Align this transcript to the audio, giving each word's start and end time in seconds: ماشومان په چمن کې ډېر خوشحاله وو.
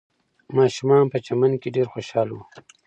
ماشومان 0.57 1.03
په 1.11 1.17
چمن 1.25 1.51
کې 1.61 1.69
ډېر 1.75 1.87
خوشحاله 1.93 2.31
وو. 2.35 2.43